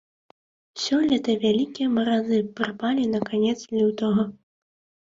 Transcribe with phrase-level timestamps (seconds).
[0.83, 4.31] Сёлета вялікія маразы прыпалі на канец лютага.